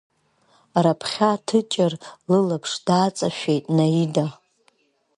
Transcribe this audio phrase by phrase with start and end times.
[0.83, 1.93] Раԥхьа Тыҷыр
[2.29, 4.25] лылаԥш дааҵашәеит Наида.